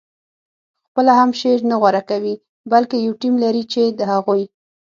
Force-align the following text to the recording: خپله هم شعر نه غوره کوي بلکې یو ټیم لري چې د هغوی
خپله 0.87 1.11
هم 1.19 1.29
شعر 1.39 1.59
نه 1.69 1.75
غوره 1.81 2.01
کوي 2.09 2.35
بلکې 2.71 2.95
یو 3.05 3.13
ټیم 3.21 3.33
لري 3.43 3.63
چې 3.73 3.81
د 3.99 4.01
هغوی 4.11 4.43